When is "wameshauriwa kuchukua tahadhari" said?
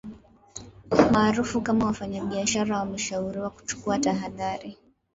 2.79-4.77